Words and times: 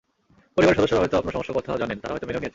পরিবারের 0.55 0.77
সদস্যরা 0.79 1.01
হয়তো 1.03 1.15
আপনার 1.19 1.33
সমস্যার 1.35 1.57
কথা 1.57 1.69
জানেন, 1.83 1.97
তাঁরা 2.01 2.13
হয়তো 2.13 2.27
মেনেও 2.27 2.41
নিয়েছেন। 2.41 2.49